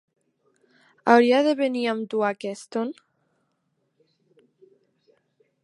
[1.11, 2.89] Hauria de venir amb tu a Keston?